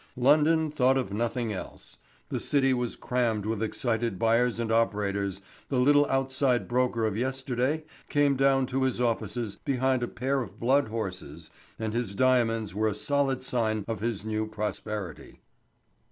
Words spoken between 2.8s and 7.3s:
crammed with excited buyers and operators, the little outside broker of